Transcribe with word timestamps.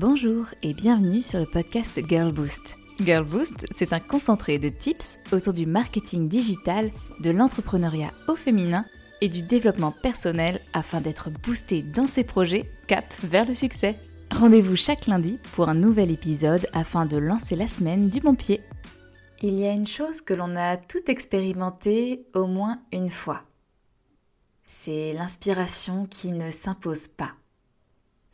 Bonjour 0.00 0.46
et 0.62 0.74
bienvenue 0.74 1.22
sur 1.22 1.40
le 1.40 1.46
podcast 1.46 2.00
Girl 2.08 2.30
Boost. 2.30 2.76
Girl 3.00 3.24
Boost, 3.24 3.66
c'est 3.72 3.92
un 3.92 3.98
concentré 3.98 4.60
de 4.60 4.68
tips 4.68 5.18
autour 5.32 5.52
du 5.52 5.66
marketing 5.66 6.28
digital, 6.28 6.88
de 7.18 7.30
l'entrepreneuriat 7.30 8.12
au 8.28 8.36
féminin 8.36 8.84
et 9.20 9.28
du 9.28 9.42
développement 9.42 9.90
personnel 9.90 10.60
afin 10.72 11.00
d'être 11.00 11.30
boosté 11.30 11.82
dans 11.82 12.06
ses 12.06 12.22
projets 12.22 12.70
cap 12.86 13.12
vers 13.24 13.44
le 13.44 13.56
succès. 13.56 13.98
Rendez-vous 14.30 14.76
chaque 14.76 15.08
lundi 15.08 15.40
pour 15.56 15.68
un 15.68 15.74
nouvel 15.74 16.12
épisode 16.12 16.68
afin 16.72 17.04
de 17.04 17.16
lancer 17.16 17.56
la 17.56 17.66
semaine 17.66 18.08
du 18.08 18.20
bon 18.20 18.36
pied. 18.36 18.60
Il 19.42 19.58
y 19.58 19.66
a 19.66 19.72
une 19.72 19.88
chose 19.88 20.20
que 20.20 20.32
l'on 20.32 20.54
a 20.54 20.76
tout 20.76 21.10
expérimenté 21.10 22.24
au 22.36 22.46
moins 22.46 22.78
une 22.92 23.08
fois. 23.08 23.42
C'est 24.64 25.12
l'inspiration 25.14 26.06
qui 26.06 26.30
ne 26.30 26.52
s'impose 26.52 27.08
pas. 27.08 27.32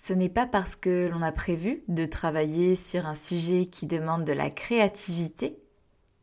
Ce 0.06 0.12
n'est 0.12 0.28
pas 0.28 0.46
parce 0.46 0.76
que 0.76 1.08
l'on 1.10 1.22
a 1.22 1.32
prévu 1.32 1.82
de 1.88 2.04
travailler 2.04 2.74
sur 2.74 3.06
un 3.06 3.14
sujet 3.14 3.64
qui 3.64 3.86
demande 3.86 4.26
de 4.26 4.34
la 4.34 4.50
créativité 4.50 5.56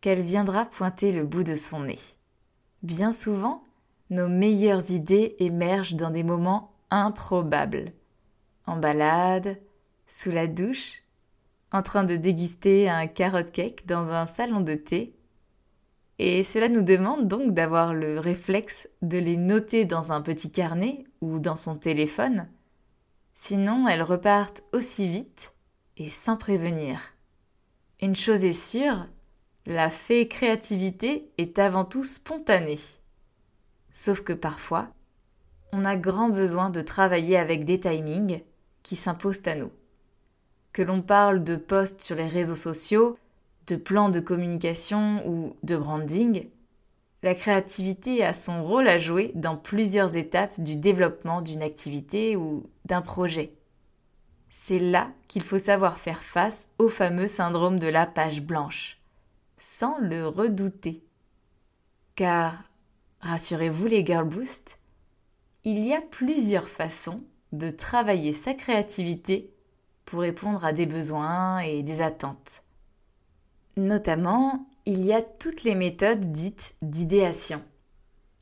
qu'elle 0.02 0.22
viendra 0.22 0.66
pointer 0.66 1.10
le 1.10 1.26
bout 1.26 1.44
de 1.44 1.56
son 1.56 1.80
nez. 1.80 1.98
Bien 2.84 3.12
souvent, 3.12 3.64
nos 4.12 4.28
meilleures 4.28 4.92
idées 4.92 5.36
émergent 5.40 5.96
dans 5.96 6.12
des 6.12 6.22
moments 6.22 6.76
improbables. 6.92 7.92
En 8.68 8.78
balade, 8.78 9.58
sous 10.06 10.30
la 10.30 10.46
douche, 10.46 11.02
en 11.72 11.82
train 11.82 12.04
de 12.04 12.18
déguster 12.18 12.88
un 12.88 13.08
carrot 13.08 13.50
cake 13.52 13.88
dans 13.88 14.12
un 14.12 14.28
salon 14.28 14.62
de 14.62 14.76
thé. 14.76 15.16
Et 16.20 16.44
cela 16.44 16.70
nous 16.70 16.84
demande 16.84 17.28
donc 17.28 17.56
d'avoir 17.56 17.96
le 17.96 18.20
réflexe 18.20 18.88
de 19.02 19.18
les 19.18 19.38
noter 19.38 19.86
dans 19.86 20.12
un 20.12 20.22
petit 20.22 20.52
carnet 20.52 21.04
ou 21.22 21.40
dans 21.40 21.56
son 21.56 21.76
téléphone 21.78 22.48
Sinon, 23.34 23.88
elles 23.88 24.04
repartent 24.04 24.64
aussi 24.72 25.08
vite 25.08 25.54
et 25.98 26.10
sans 26.10 26.38
prévenir. 26.38 27.14
Une 28.02 28.16
chose 28.16 28.46
est 28.46 28.52
sûre, 28.52 29.08
la 29.66 29.90
fée 29.90 30.28
créativité 30.28 31.32
est 31.38 31.60
avant 31.60 31.86
tout 31.86 32.04
spontanée. 32.04 32.80
Sauf 33.92 34.22
que 34.22 34.34
parfois, 34.34 34.90
on 35.72 35.86
a 35.86 35.96
grand 35.96 36.30
besoin 36.30 36.70
de 36.70 36.82
travailler 36.82 37.38
avec 37.38 37.66
des 37.66 37.80
timings 37.80 38.42
qui 38.84 38.96
s'imposent 38.96 39.46
à 39.46 39.56
nous. 39.56 39.72
Que 40.74 40.82
l'on 40.82 41.02
parle 41.02 41.44
de 41.44 41.56
posts 41.56 42.02
sur 42.02 42.16
les 42.16 42.28
réseaux 42.28 42.56
sociaux, 42.56 43.18
de 43.68 43.76
plans 43.76 44.10
de 44.10 44.20
communication 44.20 45.28
ou 45.28 45.56
de 45.64 45.78
branding, 45.78 46.48
la 47.24 47.36
créativité 47.36 48.24
a 48.24 48.34
son 48.34 48.64
rôle 48.64 48.88
à 48.88 48.98
jouer 48.98 49.32
dans 49.36 49.56
plusieurs 49.56 50.16
étapes 50.16 50.60
du 50.60 50.76
développement 50.76 51.42
d'une 51.42 51.62
activité 51.62 52.36
ou 52.36 52.70
d'un 52.86 53.02
projet. 53.02 53.54
C'est 54.50 54.80
là 54.80 55.12
qu'il 55.28 55.44
faut 55.44 55.60
savoir 55.60 56.00
faire 56.00 56.24
face 56.24 56.68
au 56.78 56.90
fameux 56.90 57.28
syndrome 57.28 57.80
de 57.80 57.88
la 57.88 58.06
page 58.06 58.42
blanche, 58.42 59.00
sans 59.58 59.98
le 60.00 60.28
redouter. 60.28 61.04
Car, 62.16 62.64
rassurez-vous 63.22 63.86
les 63.86 64.06
Girl 64.06 64.28
Boost, 64.28 64.80
il 65.64 65.80
y 65.86 65.94
a 65.94 66.02
plusieurs 66.02 66.68
façons 66.68 67.24
de 67.52 67.70
travailler 67.70 68.32
sa 68.32 68.54
créativité 68.54 69.54
pour 70.06 70.22
répondre 70.22 70.66
à 70.66 70.74
des 70.74 70.88
besoins 70.88 71.60
et 71.60 71.84
des 71.84 72.02
attentes. 72.02 72.64
Notamment, 73.78 74.68
il 74.86 75.06
y 75.06 75.14
a 75.14 75.22
toutes 75.22 75.64
les 75.64 75.76
méthodes 75.76 76.32
dites 76.32 76.76
d'idéation. 76.82 77.62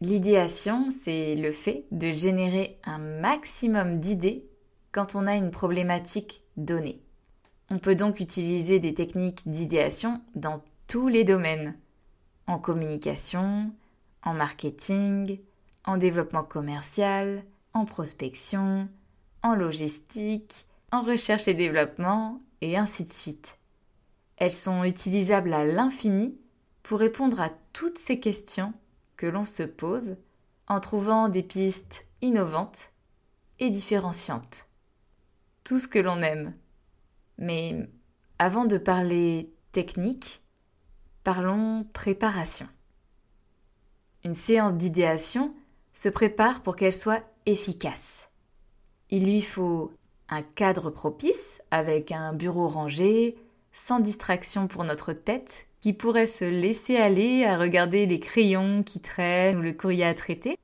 L'idéation, 0.02 0.90
c'est 0.90 1.36
le 1.36 1.52
fait 1.52 1.86
de 1.92 2.10
générer 2.12 2.80
un 2.84 2.98
maximum 2.98 4.00
d'idées 4.00 4.46
quand 4.92 5.16
on 5.16 5.28
a 5.28 5.36
une 5.36 5.52
problématique 5.52 6.44
donnée. 6.58 7.02
On 7.70 7.78
peut 7.78 7.96
donc 7.96 8.20
utiliser 8.20 8.80
des 8.80 8.94
techniques 8.94 9.48
d'idéation 9.48 10.22
dans 10.34 10.64
tous 10.88 11.08
les 11.08 11.24
domaines. 11.24 11.78
En 12.48 12.58
communication, 12.58 13.72
en 14.24 14.34
marketing, 14.34 15.40
en 15.86 15.98
développement 15.98 16.44
commercial, 16.44 17.44
en 17.74 17.86
prospection, 17.86 18.90
en 19.44 19.54
logistique, 19.54 20.66
en 20.92 21.04
recherche 21.04 21.48
et 21.48 21.54
développement, 21.54 22.40
et 22.62 22.78
ainsi 22.78 23.06
de 23.06 23.14
suite. 23.14 23.59
Elles 24.40 24.52
sont 24.52 24.86
utilisables 24.86 25.54
à 25.54 25.66
l'infini 25.66 26.40
pour 26.82 27.00
répondre 27.00 27.42
à 27.42 27.50
toutes 27.74 28.00
ces 28.00 28.20
questions 28.20 28.74
que 29.18 29.28
l'on 29.28 29.44
se 29.44 29.64
pose 29.64 30.16
en 30.68 30.80
trouvant 30.80 31.28
des 31.28 31.44
pistes 31.44 32.08
innovantes 32.22 32.90
et 33.60 33.70
différenciantes. 33.70 34.66
Tout 35.66 35.78
ce 35.78 35.90
que 35.90 36.00
l'on 36.00 36.22
aime. 36.22 36.56
Mais 37.38 37.90
avant 38.40 38.64
de 38.64 38.78
parler 38.78 39.54
technique, 39.74 40.42
parlons 41.26 41.86
préparation. 41.92 42.68
Une 44.24 44.36
séance 44.36 44.76
d'idéation 44.76 45.54
se 45.92 46.08
prépare 46.08 46.64
pour 46.64 46.78
qu'elle 46.78 46.94
soit 46.94 47.24
efficace. 47.46 48.30
Il 49.10 49.26
lui 49.26 49.42
faut 49.42 49.92
un 50.30 50.44
cadre 50.44 50.92
propice 50.92 51.62
avec 51.72 52.14
un 52.14 52.32
bureau 52.34 52.70
rangé, 52.70 53.36
sans 53.74 54.00
distraction 54.00 54.68
pour 54.68 54.84
notre 54.84 55.14
tête, 55.14 55.68
qui 55.80 55.94
pourrait 55.94 56.28
se 56.28 56.46
laisser 56.46 56.98
aller 56.98 57.46
à 57.46 57.58
regarder 57.58 58.06
les 58.06 58.20
crayons 58.20 58.84
qui 58.84 59.00
traînent 59.00 59.58
ou 59.58 59.62
le 59.62 59.74
courrier 59.74 60.06
à 60.06 60.14
traiter. 60.14 60.58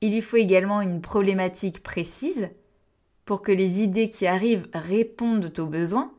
Il 0.00 0.12
lui 0.12 0.20
faut 0.20 0.36
également 0.36 0.80
une 0.80 1.00
problématique 1.00 1.82
précise 1.82 2.50
pour 3.24 3.42
que 3.42 3.52
les 3.52 3.82
idées 3.82 4.08
qui 4.08 4.26
arrivent 4.26 4.68
répondent 4.74 5.52
aux 5.58 5.66
besoins. 5.66 6.12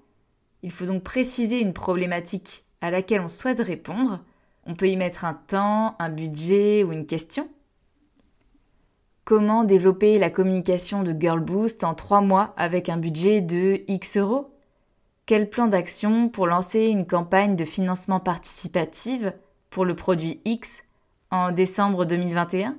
Il 0.62 0.72
faut 0.72 0.86
donc 0.86 1.04
préciser 1.04 1.60
une 1.60 1.74
problématique 1.74 2.64
à 2.80 2.92
laquelle 2.92 3.20
on 3.20 3.28
souhaite 3.28 3.60
répondre. 3.60 4.24
On 4.66 4.76
peut 4.76 4.88
y 4.88 4.96
mettre 4.96 5.26
un 5.26 5.34
temps, 5.34 5.98
un 6.00 6.10
budget 6.10 6.84
ou 6.84 6.94
une 6.94 7.06
question. 7.06 7.50
Comment 9.26 9.66
développer 9.66 10.18
la 10.20 10.30
communication 10.30 11.04
de 11.04 11.14
Girl 11.18 11.42
Boost 11.42 11.84
en 11.84 11.96
trois 11.96 12.22
mois 12.22 12.54
avec 12.56 12.88
un 12.88 12.98
budget 12.98 13.42
de 13.42 13.82
X 13.88 14.16
euros? 14.16 14.53
Quel 15.26 15.50
plan 15.50 15.68
d'action 15.68 16.28
pour 16.28 16.48
lancer 16.48 16.88
une 16.88 17.08
campagne 17.08 17.56
de 17.56 17.64
financement 17.64 18.20
participative 18.20 19.34
pour 19.70 19.86
le 19.86 19.96
produit 19.96 20.42
X 20.44 20.84
en 21.32 21.52
décembre 21.52 22.06
2021 22.06 22.76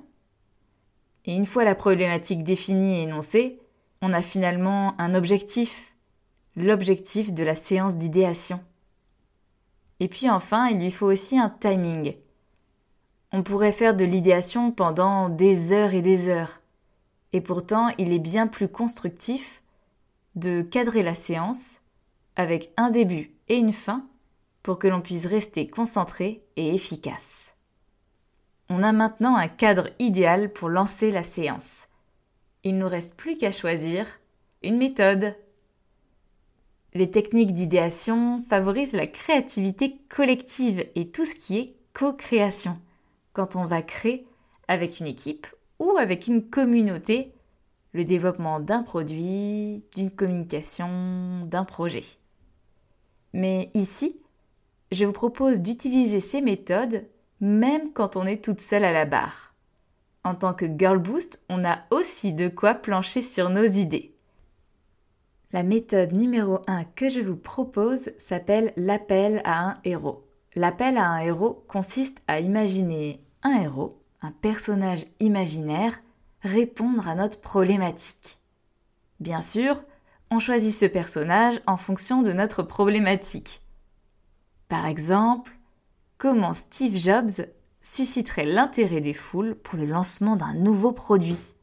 Et 1.25 1.33
une 1.33 1.47
fois 1.47 1.63
la 1.63 1.73
problématique 1.73 2.43
définie 2.43 2.99
et 2.99 3.03
énoncée, 3.03 3.59
on 4.01 4.13
a 4.13 4.21
finalement 4.21 4.93
un 4.99 5.15
objectif, 5.15 5.95
l'objectif 6.55 7.33
de 7.33 7.43
la 7.43 7.55
séance 7.55 7.95
d'idéation. 7.95 8.59
Et 9.99 10.07
puis 10.07 10.29
enfin, 10.29 10.67
il 10.67 10.79
lui 10.79 10.91
faut 10.91 11.07
aussi 11.07 11.39
un 11.39 11.49
timing. 11.49 12.15
On 13.31 13.41
pourrait 13.41 13.71
faire 13.71 13.95
de 13.95 14.05
l'idéation 14.05 14.71
pendant 14.71 15.29
des 15.29 15.71
heures 15.71 15.95
et 15.95 16.01
des 16.03 16.29
heures. 16.29 16.61
Et 17.33 17.41
pourtant, 17.41 17.89
il 17.97 18.13
est 18.13 18.19
bien 18.19 18.45
plus 18.45 18.67
constructif 18.67 19.63
de 20.35 20.61
cadrer 20.61 21.01
la 21.01 21.15
séance 21.15 21.79
avec 22.35 22.71
un 22.77 22.89
début 22.89 23.35
et 23.47 23.55
une 23.55 23.73
fin 23.73 24.07
pour 24.63 24.79
que 24.79 24.87
l'on 24.87 25.01
puisse 25.01 25.25
rester 25.25 25.67
concentré 25.67 26.43
et 26.55 26.73
efficace. 26.73 27.53
On 28.69 28.81
a 28.81 28.91
maintenant 28.91 29.35
un 29.35 29.47
cadre 29.47 29.89
idéal 29.99 30.51
pour 30.51 30.69
lancer 30.69 31.11
la 31.11 31.23
séance. 31.23 31.87
Il 32.63 32.77
nous 32.77 32.89
reste 32.89 33.15
plus 33.15 33.37
qu'à 33.37 33.51
choisir 33.51 34.07
une 34.63 34.77
méthode. 34.77 35.35
Les 36.95 37.11
techniques 37.11 37.53
d'idéation 37.53 38.41
favorisent 38.41 38.93
la 38.93 39.05
créativité 39.05 39.99
collective 40.09 40.83
et 40.95 41.11
tout 41.11 41.25
ce 41.25 41.35
qui 41.35 41.59
est 41.59 41.75
co-création, 41.93 42.79
quand 43.33 43.55
on 43.55 43.65
va 43.65 43.83
créer 43.83 44.25
avec 44.67 44.99
une 44.99 45.07
équipe 45.07 45.45
ou 45.77 45.97
avec 45.97 46.27
une 46.27 46.49
communauté 46.49 47.33
le 47.93 48.03
développement 48.03 48.59
d'un 48.59 48.81
produit, 48.81 49.83
d'une 49.95 50.11
communication, 50.11 51.41
d'un 51.45 51.63
projet. 51.63 52.03
Mais 53.35 53.69
ici, 53.73 54.17
je 54.93 55.03
vous 55.03 55.11
propose 55.11 55.59
d'utiliser 55.59 56.21
ces 56.21 56.39
méthodes 56.39 57.05
même 57.41 57.91
quand 57.91 58.15
on 58.15 58.25
est 58.25 58.41
toute 58.41 58.61
seule 58.61 58.85
à 58.85 58.93
la 58.93 59.03
barre. 59.03 59.53
En 60.23 60.35
tant 60.35 60.53
que 60.53 60.65
Girl 60.65 60.99
Boost, 60.99 61.43
on 61.49 61.65
a 61.65 61.79
aussi 61.91 62.31
de 62.31 62.47
quoi 62.47 62.75
plancher 62.75 63.21
sur 63.21 63.49
nos 63.49 63.65
idées. 63.65 64.15
La 65.51 65.63
méthode 65.63 66.13
numéro 66.13 66.59
1 66.67 66.85
que 66.85 67.09
je 67.09 67.19
vous 67.19 67.35
propose 67.35 68.09
s'appelle 68.17 68.71
l'appel 68.77 69.41
à 69.43 69.67
un 69.67 69.73
héros. 69.83 70.25
L'appel 70.55 70.97
à 70.97 71.05
un 71.05 71.19
héros 71.19 71.65
consiste 71.67 72.19
à 72.29 72.39
imaginer 72.39 73.19
un 73.43 73.63
héros, 73.63 73.89
un 74.21 74.31
personnage 74.31 75.07
imaginaire, 75.19 76.01
répondre 76.41 77.05
à 77.05 77.15
notre 77.15 77.41
problématique. 77.41 78.39
Bien 79.19 79.41
sûr, 79.41 79.83
on 80.31 80.39
choisit 80.39 80.73
ce 80.73 80.85
personnage 80.85 81.61
en 81.67 81.77
fonction 81.77 82.21
de 82.21 82.33
notre 82.33 82.63
problématique. 82.63 83.61
Par 84.67 84.85
exemple, 84.85 85.57
comment 86.17 86.53
Steve 86.53 86.97
Jobs 86.97 87.47
susciterait 87.81 88.45
l'intérêt 88.45 89.01
des 89.01 89.13
foules 89.13 89.55
pour 89.55 89.77
le 89.77 89.85
lancement 89.85 90.35
d'un 90.35 90.53
nouveau 90.53 90.91
produit? 90.91 91.53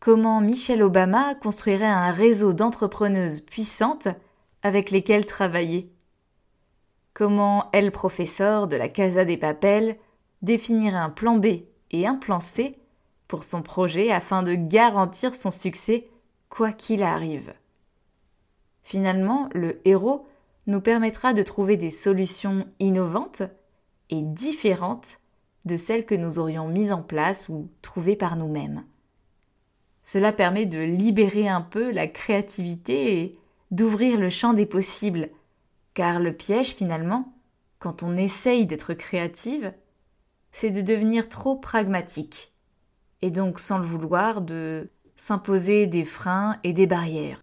Comment 0.00 0.40
Michelle 0.40 0.82
Obama 0.82 1.34
construirait 1.34 1.84
un 1.84 2.10
réseau 2.10 2.52
d'entrepreneuses 2.52 3.42
puissantes 3.42 4.08
avec 4.62 4.90
lesquelles 4.90 5.26
travailler? 5.26 5.92
Comment 7.12 7.68
elle, 7.72 7.92
professeur 7.92 8.66
de 8.66 8.76
la 8.76 8.88
Casa 8.88 9.24
des 9.24 9.36
Papels, 9.36 9.98
définirait 10.42 10.96
un 10.96 11.10
plan 11.10 11.36
B 11.36 11.46
et 11.90 12.06
un 12.06 12.14
plan 12.14 12.40
C 12.40 12.78
pour 13.28 13.44
son 13.44 13.62
projet 13.62 14.10
afin 14.10 14.42
de 14.42 14.54
garantir 14.54 15.34
son 15.34 15.50
succès 15.50 16.08
quoi 16.48 16.72
qu'il 16.72 17.02
arrive? 17.02 17.52
Finalement, 18.82 19.48
le 19.52 19.80
héros 19.86 20.26
nous 20.66 20.80
permettra 20.80 21.32
de 21.32 21.42
trouver 21.42 21.76
des 21.76 21.90
solutions 21.90 22.66
innovantes 22.78 23.42
et 24.10 24.22
différentes 24.22 25.18
de 25.64 25.76
celles 25.76 26.06
que 26.06 26.14
nous 26.14 26.38
aurions 26.38 26.68
mises 26.68 26.92
en 26.92 27.02
place 27.02 27.48
ou 27.48 27.70
trouvées 27.82 28.16
par 28.16 28.36
nous-mêmes. 28.36 28.84
Cela 30.02 30.32
permet 30.32 30.66
de 30.66 30.80
libérer 30.80 31.48
un 31.48 31.60
peu 31.60 31.90
la 31.90 32.06
créativité 32.06 33.20
et 33.20 33.38
d'ouvrir 33.70 34.18
le 34.18 34.30
champ 34.30 34.54
des 34.54 34.66
possibles, 34.66 35.28
car 35.94 36.18
le 36.18 36.32
piège 36.32 36.74
finalement, 36.74 37.32
quand 37.78 38.02
on 38.02 38.16
essaye 38.16 38.66
d'être 38.66 38.94
créative, 38.94 39.72
c'est 40.52 40.70
de 40.70 40.80
devenir 40.80 41.28
trop 41.28 41.56
pragmatique, 41.56 42.52
et 43.22 43.30
donc 43.30 43.60
sans 43.60 43.78
le 43.78 43.84
vouloir 43.84 44.40
de 44.40 44.90
s'imposer 45.16 45.86
des 45.86 46.04
freins 46.04 46.58
et 46.64 46.72
des 46.72 46.86
barrières. 46.86 47.42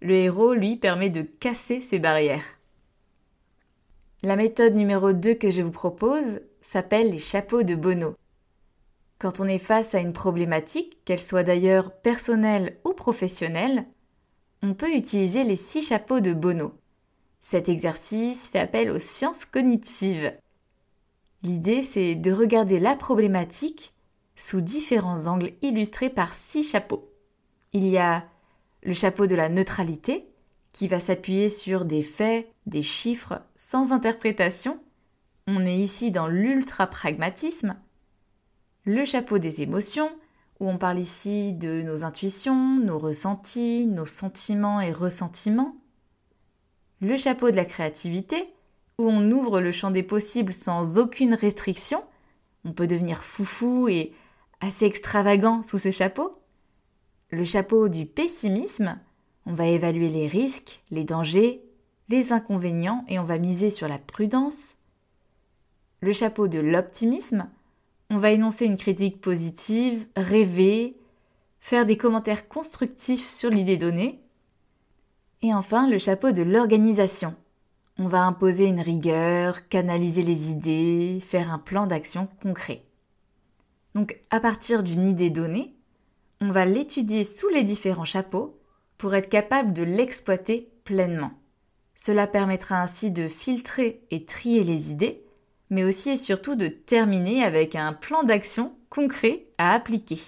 Le 0.00 0.14
héros, 0.14 0.54
lui, 0.54 0.76
permet 0.76 1.10
de 1.10 1.22
casser 1.22 1.80
ces 1.80 1.98
barrières. 1.98 2.44
La 4.22 4.36
méthode 4.36 4.74
numéro 4.74 5.12
2 5.12 5.34
que 5.34 5.50
je 5.50 5.62
vous 5.62 5.70
propose 5.70 6.40
s'appelle 6.60 7.10
les 7.10 7.18
chapeaux 7.18 7.62
de 7.62 7.74
Bono. 7.74 8.14
Quand 9.18 9.40
on 9.40 9.48
est 9.48 9.58
face 9.58 9.94
à 9.94 10.00
une 10.00 10.12
problématique, 10.12 10.98
qu'elle 11.04 11.20
soit 11.20 11.42
d'ailleurs 11.42 11.92
personnelle 11.92 12.78
ou 12.84 12.92
professionnelle, 12.92 13.86
on 14.62 14.74
peut 14.74 14.94
utiliser 14.94 15.44
les 15.44 15.56
six 15.56 15.82
chapeaux 15.82 16.20
de 16.20 16.32
Bono. 16.32 16.72
Cet 17.40 17.68
exercice 17.68 18.48
fait 18.48 18.58
appel 18.58 18.90
aux 18.90 18.98
sciences 18.98 19.44
cognitives. 19.44 20.32
L'idée, 21.42 21.82
c'est 21.82 22.14
de 22.14 22.32
regarder 22.32 22.80
la 22.80 22.96
problématique 22.96 23.92
sous 24.34 24.60
différents 24.60 25.26
angles 25.26 25.52
illustrés 25.62 26.10
par 26.10 26.34
six 26.34 26.62
chapeaux. 26.62 27.08
Il 27.72 27.86
y 27.86 27.98
a 27.98 28.24
le 28.88 28.94
chapeau 28.94 29.26
de 29.26 29.36
la 29.36 29.50
neutralité, 29.50 30.26
qui 30.72 30.88
va 30.88 30.98
s'appuyer 30.98 31.50
sur 31.50 31.84
des 31.84 32.02
faits, 32.02 32.50
des 32.64 32.80
chiffres, 32.80 33.42
sans 33.54 33.92
interprétation. 33.92 34.80
On 35.46 35.66
est 35.66 35.76
ici 35.76 36.10
dans 36.10 36.26
l'ultra-pragmatisme. 36.26 37.76
Le 38.84 39.04
chapeau 39.04 39.36
des 39.36 39.60
émotions, 39.60 40.10
où 40.58 40.70
on 40.70 40.78
parle 40.78 41.00
ici 41.00 41.52
de 41.52 41.82
nos 41.82 42.02
intuitions, 42.02 42.78
nos 42.78 42.98
ressentis, 42.98 43.84
nos 43.84 44.06
sentiments 44.06 44.80
et 44.80 44.90
ressentiments. 44.90 45.76
Le 47.02 47.18
chapeau 47.18 47.50
de 47.50 47.56
la 47.56 47.66
créativité, 47.66 48.54
où 48.96 49.06
on 49.06 49.30
ouvre 49.30 49.60
le 49.60 49.70
champ 49.70 49.90
des 49.90 50.02
possibles 50.02 50.54
sans 50.54 50.98
aucune 50.98 51.34
restriction. 51.34 52.02
On 52.64 52.72
peut 52.72 52.86
devenir 52.86 53.22
foufou 53.22 53.88
et 53.90 54.14
assez 54.62 54.86
extravagant 54.86 55.60
sous 55.60 55.78
ce 55.78 55.90
chapeau. 55.90 56.32
Le 57.30 57.44
chapeau 57.44 57.90
du 57.90 58.06
pessimisme, 58.06 58.98
on 59.44 59.52
va 59.52 59.66
évaluer 59.66 60.08
les 60.08 60.28
risques, 60.28 60.82
les 60.90 61.04
dangers, 61.04 61.62
les 62.08 62.32
inconvénients 62.32 63.04
et 63.06 63.18
on 63.18 63.24
va 63.24 63.36
miser 63.36 63.68
sur 63.68 63.86
la 63.86 63.98
prudence. 63.98 64.76
Le 66.00 66.12
chapeau 66.12 66.48
de 66.48 66.58
l'optimisme, 66.58 67.46
on 68.08 68.16
va 68.16 68.30
énoncer 68.30 68.64
une 68.64 68.78
critique 68.78 69.20
positive, 69.20 70.06
rêver, 70.16 70.96
faire 71.60 71.84
des 71.84 71.98
commentaires 71.98 72.48
constructifs 72.48 73.28
sur 73.28 73.50
l'idée 73.50 73.76
donnée. 73.76 74.22
Et 75.42 75.52
enfin, 75.52 75.86
le 75.86 75.98
chapeau 75.98 76.30
de 76.30 76.42
l'organisation. 76.42 77.34
On 77.98 78.06
va 78.06 78.24
imposer 78.24 78.66
une 78.66 78.80
rigueur, 78.80 79.68
canaliser 79.68 80.22
les 80.22 80.50
idées, 80.50 81.18
faire 81.20 81.52
un 81.52 81.58
plan 81.58 81.86
d'action 81.86 82.26
concret. 82.40 82.84
Donc 83.94 84.18
à 84.30 84.40
partir 84.40 84.82
d'une 84.82 85.06
idée 85.06 85.30
donnée, 85.30 85.77
on 86.40 86.50
va 86.50 86.64
l'étudier 86.64 87.24
sous 87.24 87.48
les 87.48 87.62
différents 87.62 88.04
chapeaux 88.04 88.58
pour 88.96 89.14
être 89.14 89.28
capable 89.28 89.72
de 89.72 89.82
l'exploiter 89.82 90.70
pleinement. 90.84 91.32
Cela 91.94 92.26
permettra 92.26 92.80
ainsi 92.80 93.10
de 93.10 93.26
filtrer 93.26 94.02
et 94.10 94.24
trier 94.24 94.62
les 94.62 94.90
idées, 94.90 95.24
mais 95.70 95.84
aussi 95.84 96.10
et 96.10 96.16
surtout 96.16 96.54
de 96.54 96.68
terminer 96.68 97.42
avec 97.42 97.74
un 97.74 97.92
plan 97.92 98.22
d'action 98.22 98.72
concret 98.88 99.46
à 99.58 99.72
appliquer. 99.72 100.20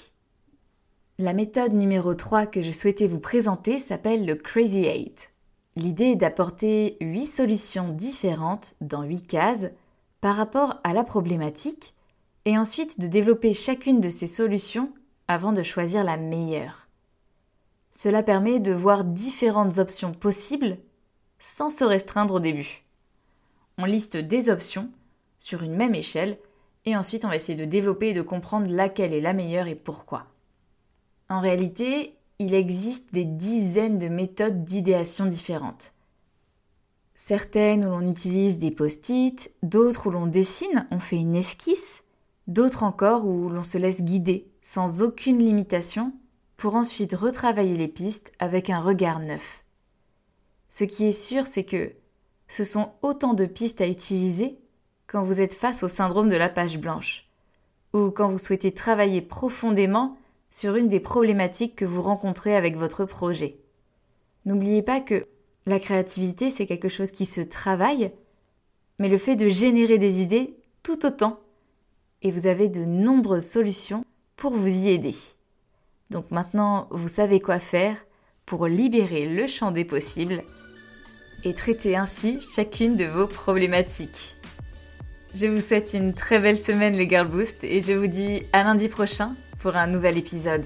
La 1.19 1.33
méthode 1.33 1.73
numéro 1.73 2.15
3 2.15 2.47
que 2.47 2.62
je 2.62 2.71
souhaitais 2.71 3.07
vous 3.07 3.21
présenter 3.21 3.79
s'appelle 3.79 4.27
le 4.27 4.35
Crazy 4.35 4.87
8. 4.87 5.33
L'idée 5.77 6.07
est 6.07 6.17
d'apporter 6.17 6.97
8 7.01 7.27
solutions 7.27 7.91
différentes 7.91 8.75
dans 8.81 9.03
8 9.03 9.27
cases 9.27 9.69
par 10.21 10.37
rapport 10.37 10.81
à 10.83 10.93
la 10.93 11.05
problématique 11.05 11.95
et 12.47 12.59
ensuite 12.59 12.99
de 13.01 13.07
développer 13.07 13.55
chacune 13.55 14.01
de 14.01 14.09
ces 14.09 14.27
solutions 14.27 14.93
avant 15.31 15.53
de 15.53 15.62
choisir 15.62 16.03
la 16.03 16.17
meilleure. 16.17 16.88
Cela 17.93 18.25
permet 18.25 18.59
de 18.59 18.73
voir 18.73 19.05
différentes 19.05 19.79
options 19.79 20.11
possibles 20.11 20.77
sans 21.38 21.71
se 21.71 21.85
restreindre 21.85 22.35
au 22.35 22.41
début. 22.41 22.85
On 23.79 23.85
liste 23.85 24.17
des 24.17 24.50
options 24.50 24.91
sur 25.38 25.62
une 25.62 25.77
même 25.77 25.94
échelle 25.94 26.37
et 26.85 26.97
ensuite 26.97 27.25
on 27.25 27.29
va 27.29 27.37
essayer 27.37 27.56
de 27.56 27.65
développer 27.65 28.09
et 28.09 28.12
de 28.12 28.23
comprendre 28.23 28.73
laquelle 28.73 29.15
est 29.15 29.21
la 29.21 29.32
meilleure 29.32 29.69
et 29.69 29.77
pourquoi. 29.77 30.27
En 31.29 31.38
réalité, 31.38 32.17
il 32.41 32.53
existe 32.53 33.15
des 33.15 33.25
dizaines 33.25 33.99
de 33.99 34.09
méthodes 34.09 34.65
d'idéation 34.65 35.26
différentes. 35.26 35.93
Certaines 37.15 37.85
où 37.85 37.91
l'on 37.91 38.11
utilise 38.11 38.59
des 38.59 38.73
post-it, 38.73 39.53
d'autres 39.62 40.09
où 40.09 40.11
l'on 40.11 40.26
dessine, 40.26 40.88
on 40.91 40.99
fait 40.99 41.19
une 41.19 41.37
esquisse, 41.37 42.03
d'autres 42.49 42.83
encore 42.83 43.29
où 43.29 43.49
l'on 43.49 43.62
se 43.62 43.79
laisse 43.79 44.03
guider 44.03 44.50
sans 44.73 45.03
aucune 45.03 45.41
limitation 45.41 46.13
pour 46.57 46.77
ensuite 46.77 47.15
retravailler 47.15 47.75
les 47.75 47.89
pistes 47.89 48.31
avec 48.39 48.71
un 48.71 48.79
regard 48.79 49.19
neuf. 49.19 49.65
Ce 50.69 50.85
qui 50.85 51.07
est 51.07 51.21
sûr, 51.27 51.49
c'est 51.49 51.65
que 51.65 51.91
ce 52.47 52.63
sont 52.63 52.93
autant 53.03 53.35
de 53.35 53.47
pistes 53.47 53.81
à 53.81 53.89
utiliser 53.89 54.61
quand 55.09 55.25
vous 55.25 55.41
êtes 55.41 55.55
face 55.55 55.83
au 55.83 55.89
syndrome 55.89 56.29
de 56.29 56.37
la 56.37 56.49
page 56.49 56.79
blanche, 56.79 57.29
ou 57.95 58.13
quand 58.13 58.29
vous 58.29 58.39
souhaitez 58.39 58.71
travailler 58.71 59.21
profondément 59.21 60.17
sur 60.53 60.77
une 60.77 60.87
des 60.87 61.01
problématiques 61.01 61.75
que 61.75 61.85
vous 61.85 62.03
rencontrez 62.03 62.55
avec 62.55 62.77
votre 62.77 63.05
projet. 63.05 63.59
N'oubliez 64.45 64.83
pas 64.83 65.01
que 65.01 65.27
la 65.67 65.81
créativité, 65.81 66.49
c'est 66.49 66.67
quelque 66.67 66.89
chose 66.89 67.11
qui 67.11 67.27
se 67.27 67.41
travaille, 67.41 68.12
mais 69.00 69.09
le 69.09 69.19
fait 69.19 69.35
de 69.35 69.49
générer 69.49 69.99
des 69.99 70.23
idées 70.23 70.55
tout 70.85 71.05
autant 71.05 71.41
et 72.23 72.31
vous 72.31 72.47
avez 72.47 72.69
de 72.69 72.85
nombreuses 72.85 73.47
solutions 73.47 74.05
pour 74.40 74.52
vous 74.52 74.66
y 74.66 74.88
aider. 74.88 75.14
Donc 76.09 76.32
maintenant, 76.32 76.88
vous 76.90 77.09
savez 77.09 77.38
quoi 77.38 77.61
faire 77.61 77.97
pour 78.47 78.66
libérer 78.66 79.26
le 79.26 79.47
champ 79.47 79.70
des 79.70 79.85
possibles 79.85 80.42
et 81.44 81.54
traiter 81.54 81.97
ainsi 81.97 82.40
chacune 82.40 82.97
de 82.97 83.04
vos 83.04 83.26
problématiques. 83.26 84.37
Je 85.35 85.47
vous 85.47 85.61
souhaite 85.61 85.94
une 85.94 86.14
très 86.14 86.40
belle 86.40 86.59
semaine 86.59 86.97
les 86.97 87.09
Girl 87.09 87.28
Boost 87.28 87.62
et 87.62 87.80
je 87.80 87.92
vous 87.92 88.09
dis 88.09 88.42
à 88.52 88.64
lundi 88.64 88.88
prochain 88.88 89.37
pour 89.61 89.76
un 89.76 89.87
nouvel 89.87 90.18
épisode. 90.18 90.64